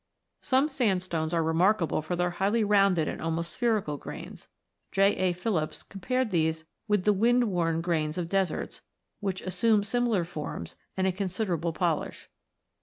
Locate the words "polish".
11.71-12.29